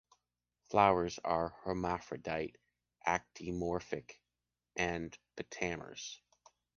Flowers 0.71 1.19
are 1.23 1.49
hermaphrodite, 1.63 2.55
actinomorphic 3.05 4.13
and 4.75 5.15
pentamers. 5.37 6.17